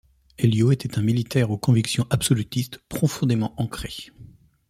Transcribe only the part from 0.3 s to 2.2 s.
Elío était un militaire aux convictions